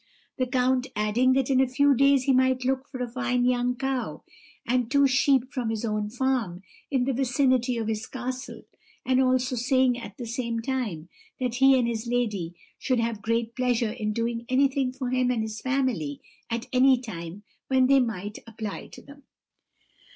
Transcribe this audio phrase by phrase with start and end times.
[0.39, 3.75] the count adding, that in a few days he might look for a fine young
[3.75, 4.23] cow
[4.65, 8.63] and two sheep from his own farm, in the vicinity of his castle;
[9.05, 11.07] and also saying, at the same time,
[11.39, 15.43] that he and his lady should have great pleasure in doing anything for him and
[15.43, 19.21] his family at any time when they might apply to them.